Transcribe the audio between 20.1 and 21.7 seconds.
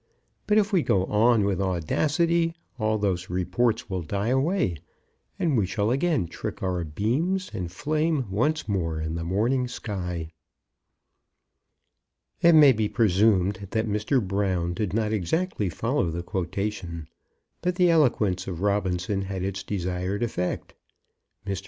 effect. Mr.